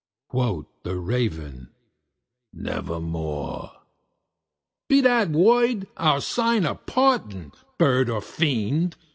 Quoth 0.29 0.65
the 0.81 0.95
Raven, 0.95 1.69
"Nevermore." 2.51 3.71
"Be 4.87 4.99
that 5.01 5.29
word 5.29 5.85
our 5.95 6.19
sign 6.21 6.65
of 6.65 6.87
parting, 6.87 7.51
bird 7.77 8.09
or 8.09 8.21
fiend!" 8.21 8.95